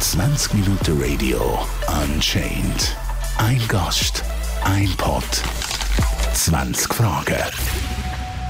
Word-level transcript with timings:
20 0.00 0.54
Minuten 0.54 1.00
Radio 1.00 1.38
Unchained. 2.02 2.96
Ein 3.38 3.60
Gast, 3.68 4.24
ein 4.64 4.88
Pod, 4.96 5.22
20 6.34 6.92
Fragen. 6.92 7.36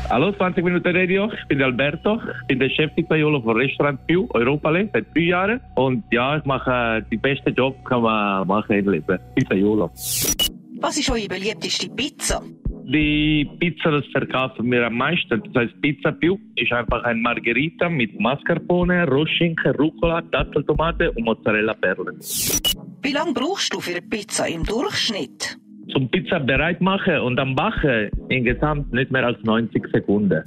Hallo, 0.09 0.33
20 0.33 0.65
Minuten 0.65 0.97
Radio. 0.97 1.31
Ich 1.31 1.47
bin 1.49 1.63
Alberto. 1.63 2.23
Ich 2.41 2.47
bin 2.47 2.59
der 2.59 2.71
Chef 2.71 2.91
Pizzaiolo 2.95 3.43
von 3.43 3.55
Restaurant 3.59 4.07
Piu, 4.07 4.27
Europale, 4.33 4.89
seit 4.95 5.15
drei 5.15 5.21
Jahren. 5.21 5.61
Und 5.75 6.03
ja, 6.11 6.39
ich 6.39 6.45
mache 6.47 7.05
den 7.11 7.21
besten 7.21 7.55
Job, 7.55 7.85
kann 7.85 8.01
man 8.01 8.47
machen 8.49 8.77
im 8.79 8.89
Leben. 8.89 9.19
Pizzaiolo. 9.35 9.91
Was 10.81 10.97
ist 10.97 11.11
eure 11.11 11.29
beliebteste 11.29 11.91
Pizza? 11.91 12.41
Die 12.93 13.49
Pizza, 13.61 13.93
das 13.93 14.05
verkaufen 14.07 14.69
wir 14.69 14.85
am 14.85 14.97
meisten. 14.97 15.41
Das 15.45 15.63
heißt, 15.63 15.81
Pizza 15.81 16.11
Più 16.11 16.37
ist 16.57 16.73
einfach 16.73 17.05
ein 17.05 17.23
Margherita 17.23 17.89
mit 17.89 18.19
Mascarpone, 18.19 19.07
Rostschinken, 19.07 19.77
Rucola, 19.77 20.21
Datteltomate 20.23 21.13
und 21.13 21.23
Mozzarella 21.23 21.75
Perlen. 21.75 22.19
Wie 23.03 23.13
lange 23.13 23.33
brauchst 23.33 23.73
du 23.73 23.79
für 23.79 23.93
eine 23.93 24.03
Pizza 24.03 24.49
im 24.49 24.65
Durchschnitt? 24.65 25.57
Zum 25.93 26.11
Pizza 26.11 26.41
bereit 26.41 26.81
machen 26.81 27.21
und 27.21 27.39
am 27.39 27.55
Backen 27.55 28.11
insgesamt 28.29 28.93
nicht 28.93 29.13
mehr 29.13 29.25
als 29.25 29.39
90 29.45 29.87
Sekunden. 29.93 30.43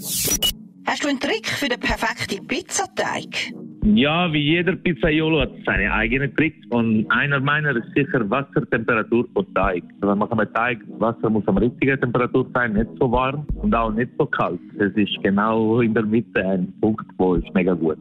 Hast 0.85 1.01
du 1.01 1.07
einen 1.07 1.21
Trick 1.21 1.47
für 1.47 1.69
den 1.69 1.79
perfekten 1.79 2.45
Pizzateig? 2.45 3.53
Ja, 3.95 4.31
wie 4.33 4.41
jeder 4.41 4.75
Pizzaiolo 4.75 5.41
hat 5.41 5.51
seine 5.65 5.91
eigenen 5.93 6.35
Tricks 6.35 6.65
und 6.69 7.05
einer 7.09 7.39
meiner 7.39 7.75
ist 7.75 7.93
sicher 7.95 8.27
Wassertemperatur 8.27 9.27
von 9.33 9.53
Teig. 9.53 9.83
Also 10.01 10.07
wenn 10.11 10.17
man 10.17 10.31
einen 10.31 10.53
Teig, 10.53 10.79
Wasser 10.99 11.29
muss 11.29 11.47
am 11.47 11.57
richtigen 11.57 11.99
Temperatur 11.99 12.49
sein, 12.53 12.73
nicht 12.73 12.89
so 12.99 13.11
warm 13.11 13.45
und 13.61 13.75
auch 13.75 13.91
nicht 13.91 14.11
so 14.17 14.25
kalt. 14.25 14.59
Das 14.79 14.91
ist 14.93 15.15
genau 15.21 15.81
in 15.81 15.93
der 15.93 16.03
Mitte 16.03 16.43
ein 16.43 16.73
Punkt, 16.81 17.05
wo 17.17 17.35
ist 17.35 17.53
mega 17.53 17.73
gut. 17.73 17.99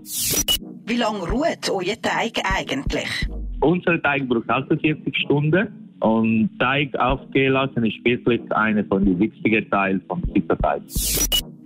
Wie 0.87 0.97
lange 0.97 1.29
ruht 1.31 1.71
euer 1.71 2.01
Teig 2.01 2.41
eigentlich? 2.57 3.29
Unser 3.61 4.01
Teig 4.03 4.27
braucht 4.29 4.49
48 4.49 5.15
Stunden 5.25 5.69
und 6.01 6.51
Teig 6.59 6.97
aufgehen 6.99 7.53
lassen 7.53 7.85
ist 7.85 8.03
wirklich 8.05 8.41
einer 8.53 8.85
von 8.85 9.05
den 9.05 9.19
wichtigen 9.19 9.69
Teilen 9.69 10.01
vom 10.09 10.23
Pizzateig. 10.23 10.83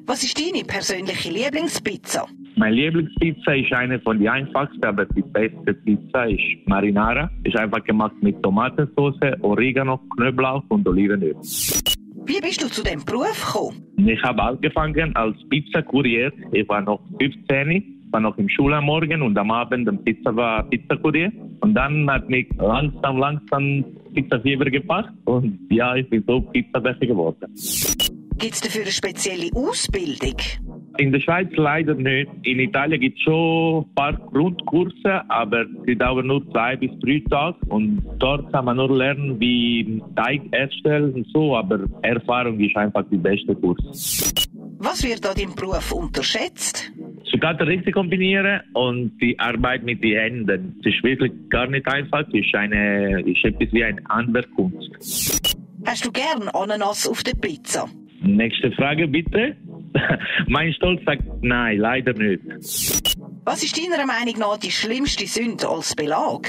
Was 0.06 0.22
ist 0.22 0.38
deine 0.38 0.64
persönliche 0.64 1.30
Lieblingspizza? 1.30 2.26
Meine 2.58 2.74
Lieblingspizza 2.74 3.52
ist 3.52 3.70
eine 3.74 4.00
von 4.00 4.18
den 4.18 4.28
einfachsten, 4.28 4.82
aber 4.82 5.04
die 5.04 5.20
beste 5.20 5.74
Pizza 5.74 6.24
ist 6.24 6.40
Marinara. 6.66 7.30
Ist 7.44 7.58
einfach 7.58 7.84
gemacht 7.84 8.14
mit 8.22 8.42
Tomatensauce, 8.42 9.20
Oregano, 9.42 10.00
Knoblauch 10.16 10.62
und 10.68 10.88
Olivenöl. 10.88 11.34
Wie 11.34 12.40
bist 12.40 12.62
du 12.62 12.68
zu 12.68 12.82
dem 12.82 13.04
Beruf 13.04 13.44
gekommen? 13.44 13.82
Ich 13.98 14.22
habe 14.22 14.42
angefangen 14.42 15.14
als 15.16 15.36
Pizzakurier. 15.50 16.32
Ich 16.52 16.66
war 16.66 16.80
noch 16.80 17.00
15, 17.20 18.08
war 18.10 18.20
noch 18.20 18.38
im 18.38 18.48
Schule 18.48 18.76
am 18.76 18.86
Morgen 18.86 19.20
und 19.20 19.36
am 19.36 19.50
Abend 19.50 19.86
am 19.86 20.02
Pizza 20.02 20.34
war 20.34 20.62
Pizzakurier. 20.70 21.30
Und 21.60 21.74
dann 21.74 22.10
hat 22.10 22.26
mich 22.30 22.48
langsam, 22.56 23.18
langsam 23.18 23.84
Pizzafieber 24.14 24.64
gepackt 24.64 25.12
und 25.26 25.58
ja, 25.70 25.94
ich 25.94 26.08
bin 26.08 26.24
so 26.26 26.40
Pizzabäcker 26.40 27.06
geworden. 27.06 27.52
Gibt 28.38 28.54
es 28.54 28.60
dafür 28.62 28.82
eine 28.82 28.92
spezielle 28.92 29.50
Ausbildung? 29.54 30.36
In 30.98 31.12
der 31.12 31.20
Schweiz 31.20 31.48
leider 31.56 31.94
nicht. 31.94 32.30
In 32.42 32.58
Italien 32.58 33.00
gibt 33.00 33.18
es 33.18 33.24
schon 33.24 33.84
ein 33.84 33.94
paar 33.94 34.12
Grundkurse, 34.14 35.22
aber 35.28 35.64
die 35.86 35.96
dauern 35.96 36.26
nur 36.26 36.48
zwei 36.50 36.76
bis 36.76 36.90
drei 37.00 37.22
Tage. 37.30 37.58
Und 37.68 38.02
dort 38.18 38.52
kann 38.52 38.64
man 38.64 38.76
nur 38.76 38.96
lernen, 38.96 39.38
wie 39.38 40.02
Teig 40.14 40.42
erstellen 40.52 41.12
und 41.12 41.26
so, 41.32 41.56
aber 41.56 41.80
Erfahrung 42.02 42.58
ist 42.60 42.76
einfach 42.76 43.04
die 43.10 43.18
beste 43.18 43.54
Kurs. 43.54 43.78
Was 44.78 45.02
wird 45.02 45.26
an 45.26 45.34
deinem 45.34 45.54
Beruf 45.54 45.92
unterschätzt? 45.92 46.92
Sie 47.30 47.38
kann 47.38 47.56
das 47.58 47.66
richtig 47.66 47.94
kombinieren 47.94 48.60
und 48.74 49.18
die 49.20 49.38
Arbeit 49.38 49.82
mit 49.82 50.02
den 50.04 50.18
Händen. 50.18 50.76
Es 50.80 50.94
ist 50.94 51.02
wirklich 51.02 51.32
gar 51.48 51.66
nicht 51.66 51.86
einfach. 51.86 52.24
Es 52.28 52.34
ist, 52.34 52.54
eine, 52.54 53.20
ist 53.22 53.44
etwas 53.44 53.72
wie 53.72 53.84
eine 53.84 54.02
Handwerkkunst. 54.08 54.90
Hast 55.84 56.04
du 56.04 56.12
gern 56.12 56.48
Ananas 56.52 57.08
auf 57.08 57.22
der 57.22 57.34
Pizza? 57.34 57.88
Nächste 58.22 58.70
Frage 58.72 59.06
bitte. 59.08 59.56
mein 60.48 60.72
Stolz 60.72 61.02
sagt 61.04 61.22
nein, 61.42 61.78
leider 61.78 62.12
nicht. 62.12 62.42
Was 63.44 63.62
ist 63.62 63.76
deiner 63.78 64.06
Meinung 64.06 64.38
nach 64.38 64.58
die 64.58 64.70
schlimmste 64.70 65.26
Sünde 65.26 65.68
als 65.68 65.94
Belag? 65.94 66.48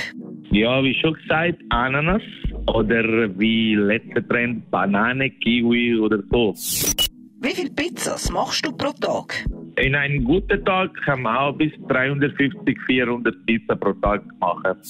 Ja, 0.52 0.84
wie 0.84 0.96
schon 0.96 1.14
gesagt, 1.14 1.62
Ananas 1.70 2.22
oder 2.74 3.04
wie 3.40 3.76
letzter 3.76 4.28
Trend 4.28 4.70
Banane, 4.72 5.30
Kiwi 5.30 5.98
oder 5.98 6.20
so. 6.32 6.54
Wie 7.40 7.54
viele 7.54 7.70
Pizzas 7.70 8.32
machst 8.32 8.66
du 8.66 8.72
pro 8.72 8.92
Tag? 8.94 9.46
In 9.78 9.94
einem 9.94 10.24
guten 10.24 10.66
Tag 10.66 10.92
kann 11.06 11.22
man 11.22 11.38
auch 11.38 11.54
bis 11.56 11.72
350, 11.88 12.80
400 12.88 13.46
Pizza 13.46 13.76
pro 13.76 13.94
Tag 13.94 14.24
machen. 14.40 14.82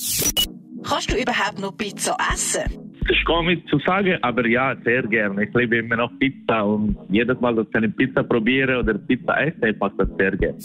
Kannst 0.83 1.11
du 1.11 1.17
überhaupt 1.21 1.59
noch 1.59 1.75
Pizza 1.75 2.15
essen? 2.31 2.86
Das 3.07 3.15
ist 3.15 3.25
komisch 3.25 3.59
zu 3.69 3.79
sagen, 3.79 4.17
aber 4.21 4.45
ja, 4.47 4.75
sehr 4.83 5.03
gerne. 5.03 5.45
Ich 5.45 5.53
liebe 5.53 5.77
immer 5.77 5.95
noch 5.95 6.11
Pizza 6.19 6.61
und 6.65 6.97
jedes 7.09 7.39
Mal, 7.39 7.55
dass 7.55 7.65
ich 7.69 7.75
eine 7.75 7.89
Pizza 7.89 8.21
probiere 8.21 8.79
oder 8.79 8.95
Pizza 8.95 9.39
esse, 9.39 9.69
ich 9.69 9.79
mache 9.79 9.93
das 9.97 10.09
sehr 10.17 10.35
gerne. 10.35 10.57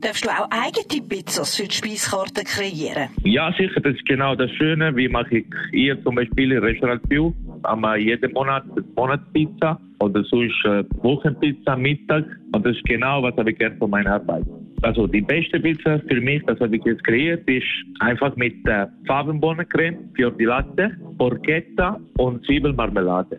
Darfst 0.00 0.24
du 0.24 0.28
auch 0.30 0.48
eigene 0.50 1.08
Pizzas 1.08 1.54
für 1.54 1.68
die 1.68 1.74
Speiskarte 1.76 2.42
kreieren? 2.42 3.10
Ja, 3.22 3.52
sicher, 3.56 3.80
das 3.80 3.94
ist 3.94 4.04
genau 4.06 4.34
das 4.34 4.50
Schöne. 4.52 4.96
Wie 4.96 5.08
mache 5.08 5.38
ich 5.38 5.46
hier 5.70 6.02
zum 6.02 6.16
Beispiel 6.16 6.50
in 6.50 6.58
Restaurant 6.58 7.08
View? 7.08 7.32
Wir 7.62 7.96
jeden 7.96 8.32
Monat 8.32 8.64
Monatspizza 8.96 9.80
oder 10.00 10.24
sonst 10.24 10.64
äh, 10.64 10.82
Wochenpizza 11.02 11.76
Mittag. 11.76 12.24
Und 12.52 12.66
das 12.66 12.74
ist 12.74 12.84
genau, 12.84 13.22
was 13.22 13.36
habe 13.36 13.52
ich 13.52 13.58
gerne 13.58 13.76
von 13.76 13.90
meiner 13.90 14.14
Arbeit. 14.14 14.44
Also 14.82 15.06
die 15.06 15.20
beste 15.20 15.60
Pizza 15.60 16.00
für 16.08 16.20
mich, 16.20 16.42
das 16.46 16.58
habe 16.58 16.76
ich 16.76 16.84
jetzt 16.84 17.04
kreiert, 17.04 17.48
ist 17.48 17.64
einfach 18.00 18.34
mit 18.34 18.54
äh, 18.66 18.88
Farbenbohnencreme, 19.06 20.10
Fior 20.14 20.32
di 20.32 20.44
Latte, 20.44 20.90
Porchetta 21.22 22.00
und 22.18 22.44
Zwiebelmarmelade. 22.46 23.38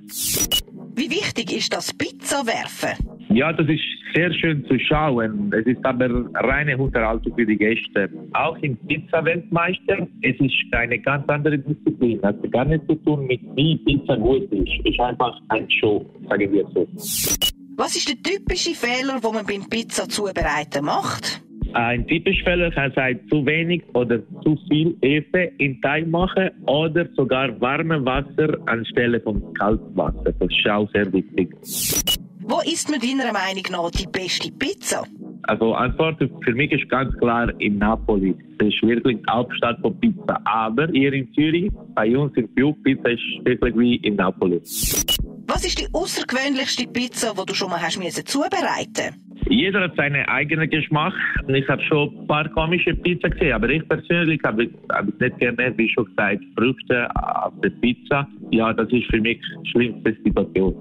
Wie 0.95 1.09
wichtig 1.09 1.51
ist 1.51 1.73
das 1.73 1.93
Pizzawerfen? 1.93 2.91
Ja, 3.27 3.51
das 3.51 3.67
ist 3.67 3.83
sehr 4.15 4.31
schön 4.35 4.65
zu 4.67 4.79
schauen. 4.79 5.51
Es 5.51 5.65
ist 5.65 5.83
aber 5.83 6.07
reine 6.35 6.77
Unterhaltung 6.77 7.35
für 7.35 7.45
die 7.45 7.57
Gäste. 7.57 8.09
Auch 8.31 8.57
im 8.59 8.77
Pizza-Weltmeister, 8.87 10.07
es 10.21 10.39
ist 10.39 10.53
eine 10.71 10.97
ganz 10.97 11.27
andere 11.27 11.59
Disziplin. 11.59 12.19
Es 12.19 12.23
hat 12.23 12.51
gar 12.53 12.63
nichts 12.63 12.87
zu 12.87 12.95
tun 13.03 13.27
mit 13.27 13.41
wie 13.57 13.75
Pizza 13.79 14.15
gut 14.15 14.43
ist. 14.43 14.79
Es 14.79 14.85
ist 14.85 14.99
einfach 15.01 15.37
ein 15.49 15.69
Show, 15.69 16.05
sagen 16.29 16.53
wir 16.53 16.65
so. 16.73 16.87
Was 17.75 17.97
ist 17.97 18.07
der 18.07 18.15
typische 18.23 18.75
Fehler, 18.75 19.19
den 19.19 19.33
man 19.33 19.45
beim 19.45 19.67
Pizza 19.67 20.07
zubereiten 20.07 20.85
macht? 20.85 21.32
Ein 21.73 22.05
typischer 22.07 22.43
Fehler 22.43 22.71
kann 22.71 22.91
sein, 22.95 23.19
zu 23.29 23.45
wenig 23.45 23.83
oder 23.93 24.19
zu 24.43 24.57
viel 24.69 24.95
Hefe 25.01 25.51
in 25.57 25.81
Teig 25.81 26.07
machen 26.07 26.51
oder 26.67 27.07
sogar 27.15 27.59
warmes 27.59 28.05
Wasser 28.05 28.57
anstelle 28.67 29.19
von 29.21 29.53
kaltem 29.55 29.97
Wasser. 29.97 30.33
Das 30.39 30.49
ist 30.49 30.69
auch 30.69 30.89
sehr 30.91 31.11
wichtig. 31.11 31.49
Wo 32.41 32.59
isst 32.61 32.91
man 32.91 32.99
deiner 32.99 33.31
Meinung 33.31 33.63
nach 33.71 33.89
die 33.91 34.05
beste 34.05 34.51
Pizza? 34.51 35.03
Also 35.43 35.73
Antwort 35.73 36.17
für 36.19 36.53
mich 36.53 36.71
ist 36.71 36.87
ganz 36.89 37.15
klar 37.17 37.49
in 37.59 37.79
Napoli. 37.79 38.35
Das 38.59 38.67
ist 38.67 38.81
wirklich 38.83 39.17
die 39.17 39.31
Hauptstadt 39.31 39.79
von 39.81 39.99
Pizza. 39.99 40.39
Aber 40.45 40.87
hier 40.87 41.11
in 41.11 41.33
Zürich, 41.33 41.71
bei 41.95 42.15
uns 42.15 42.35
in 42.35 42.53
Più, 42.53 42.73
Pizza 42.83 43.09
ist 43.09 43.21
wirklich 43.43 43.75
wie 43.75 43.95
in 43.95 44.15
Napoli. 44.15 44.61
Was 45.47 45.65
ist 45.65 45.79
die 45.79 45.87
außergewöhnlichste 45.91 46.87
Pizza, 46.87 47.33
die 47.37 47.45
du 47.45 47.53
schon 47.53 47.69
mal 47.69 47.81
hast 47.81 47.97
müssen 47.97 48.25
zubereiten? 48.25 49.22
Jeder 49.49 49.81
hat 49.81 49.95
seinen 49.95 50.25
eigenen 50.27 50.69
Geschmack. 50.69 51.13
Ich 51.47 51.67
habe 51.67 51.81
schon 51.83 52.17
ein 52.17 52.27
paar 52.27 52.49
komische 52.49 52.93
Pizza 52.95 53.29
gesehen, 53.29 53.53
aber 53.53 53.69
ich 53.69 53.87
persönlich 53.87 54.41
habe 54.43 54.69
hab 54.89 55.07
es 55.07 55.19
nicht 55.19 55.37
gerne, 55.39 55.73
wie 55.77 55.89
schon 55.89 56.05
gesagt, 56.05 56.41
Früchte 56.57 57.09
auf 57.15 57.53
der 57.61 57.69
Pizza. 57.69 58.27
Ja, 58.51 58.73
das 58.73 58.89
ist 58.91 59.09
für 59.09 59.21
mich 59.21 59.39
die 59.63 59.69
schlimmste 59.69 60.15
Situation. 60.23 60.75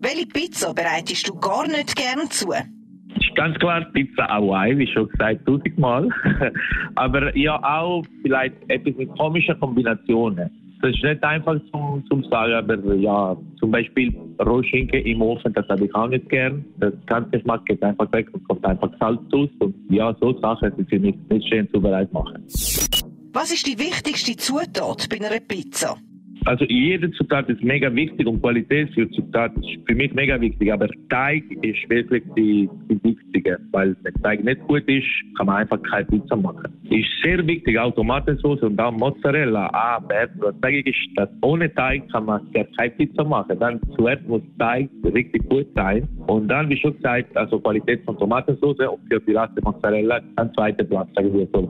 Welche 0.00 0.26
Pizza 0.26 0.74
bereitest 0.74 1.28
du 1.28 1.38
gar 1.38 1.66
nicht 1.66 1.96
gern 1.96 2.30
zu? 2.30 2.52
ist 3.34 3.34
ganz 3.36 3.58
klar 3.58 3.84
Pizza 3.92 4.28
Hawaii, 4.28 4.76
wie 4.78 4.86
schon 4.86 5.08
gesagt, 5.08 5.46
tausendmal. 5.46 6.08
Aber 6.94 7.36
ja, 7.36 7.62
auch 7.62 8.04
vielleicht 8.22 8.54
etwas 8.68 8.94
mit 8.96 9.10
komischen 9.18 9.58
Kombinationen. 9.58 10.50
Das 10.84 10.92
ist 10.92 11.02
nicht 11.02 11.24
einfach 11.24 11.56
zum, 11.72 12.04
zum 12.10 12.22
Sagen, 12.24 12.52
aber 12.52 12.94
ja, 12.96 13.34
zum 13.58 13.70
Beispiel 13.70 14.14
Rohschinken 14.38 15.00
im 15.06 15.22
Ofen, 15.22 15.50
das 15.54 15.66
habe 15.70 15.86
ich 15.86 15.94
auch 15.94 16.08
nicht 16.08 16.28
gern. 16.28 16.62
Das 16.76 16.92
ganze 17.06 17.30
Geschmack 17.30 17.64
geht 17.64 17.82
einfach 17.82 18.12
weg 18.12 18.28
und 18.34 18.46
kommt 18.46 18.66
einfach 18.66 18.90
Salz 19.00 19.18
raus. 19.32 19.48
Und 19.60 19.74
ja, 19.88 20.14
so 20.20 20.38
Sachen 20.40 20.76
sind 20.76 20.86
für 20.90 20.98
mich 20.98 21.14
nicht 21.30 21.48
schön 21.48 21.66
zubereitet 21.70 22.12
machen. 22.12 22.44
Was 23.32 23.50
ist 23.50 23.66
die 23.66 23.78
wichtigste 23.78 24.36
Zutat 24.36 25.08
bei 25.08 25.24
einer 25.24 25.40
Pizza? 25.40 25.96
Also 26.46 26.66
jede 26.66 27.10
Zutat 27.12 27.48
ist 27.48 27.62
mega 27.62 27.94
wichtig 27.94 28.26
und 28.26 28.42
Qualität 28.42 28.92
für 28.92 29.10
Zutat 29.12 29.52
ist 29.56 29.78
für 29.86 29.94
mich 29.94 30.12
mega 30.12 30.38
wichtig, 30.38 30.70
aber 30.70 30.88
Teig 31.08 31.42
ist 31.62 31.88
wirklich 31.88 32.22
die, 32.36 32.68
die 32.90 33.02
wichtige, 33.02 33.58
weil 33.72 33.96
wenn 34.02 34.14
Teig 34.22 34.44
nicht 34.44 34.60
gut 34.68 34.86
ist, 34.86 35.06
kann 35.38 35.46
man 35.46 35.56
einfach 35.56 35.80
keine 35.90 36.04
Pizza 36.04 36.36
machen. 36.36 36.70
Ist 36.90 37.08
sehr 37.22 37.46
wichtig, 37.46 37.78
auch 37.78 37.94
Tomatensauce 37.94 38.60
und 38.60 38.78
auch 38.78 38.92
Mozzarella, 38.92 39.70
ah, 39.72 40.02
was 40.06 40.54
sage 40.60 40.82
ich, 40.84 41.08
dass 41.16 41.30
ohne 41.40 41.72
Teig 41.74 42.10
kann 42.12 42.26
man 42.26 42.46
keine 42.52 42.90
Pizza 42.90 43.24
machen. 43.24 43.58
Dann 43.58 43.80
zuerst 43.96 44.28
muss 44.28 44.42
Teig 44.58 44.90
richtig 45.02 45.48
gut 45.48 45.66
sein 45.74 46.06
und 46.26 46.48
dann, 46.48 46.68
wie 46.68 46.76
schon 46.76 46.94
gesagt, 46.94 47.34
also 47.38 47.58
Qualität 47.58 48.04
von 48.04 48.18
Tomatensauce 48.18 48.80
und 48.80 49.00
für 49.08 49.20
die 49.20 49.32
Rasse 49.32 49.62
Mozzarella 49.62 50.20
an 50.36 50.52
zweiter 50.52 50.84
Platz, 50.84 51.08
sage 51.14 51.28
ich 51.28 51.48
so. 51.54 51.68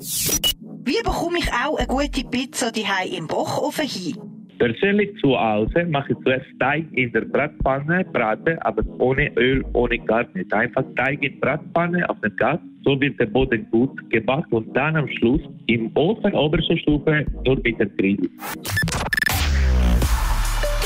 Wie 0.84 1.02
bekomme 1.02 1.38
ich 1.38 1.48
auch 1.52 1.78
eine 1.78 1.86
gute 1.86 2.28
Pizza 2.28 2.72
die 2.72 2.84
im 3.16 3.28
Backofen 3.28 3.86
hin? 3.86 4.33
Persönlich 4.64 5.14
zu 5.20 5.38
Hause 5.38 5.84
mache 5.84 6.14
ich 6.14 6.18
zuerst 6.24 6.46
Teig 6.58 6.86
in 6.92 7.12
der 7.12 7.20
Bratpfanne, 7.20 8.02
brate, 8.14 8.56
aber 8.64 8.82
ohne 8.98 9.30
Öl, 9.36 9.62
ohne 9.74 9.98
gar 9.98 10.26
nicht. 10.32 10.50
Einfach 10.54 10.82
Teig 10.96 11.22
in 11.22 11.38
Bratpfanne 11.38 12.08
auf 12.08 12.18
dem 12.20 12.34
Gas. 12.36 12.58
So 12.82 12.98
wird 12.98 13.20
der 13.20 13.26
Boden 13.26 13.68
gut 13.70 13.90
gebacken 14.08 14.54
und 14.54 14.74
dann 14.74 14.96
am 14.96 15.06
Schluss 15.18 15.42
im 15.66 15.94
Ofen, 15.94 16.32
oberste 16.32 16.78
Stufe, 16.78 17.26
nur 17.44 17.56
mit 17.56 17.78
dem 17.78 17.94
Grill. 17.98 18.30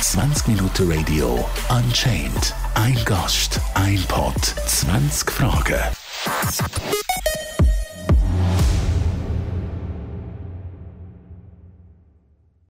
20 0.00 0.48
Minuten 0.48 0.90
Radio 0.90 1.46
Unchained. 1.70 2.52
Ein 2.74 2.98
Gast, 3.04 3.60
ein 3.76 4.00
Pot, 4.08 4.42
20 4.42 5.30
Fragen. 5.30 5.78